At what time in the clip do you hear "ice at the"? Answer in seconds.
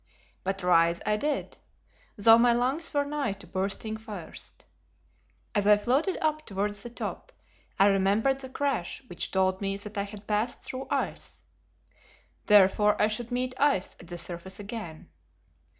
13.59-14.17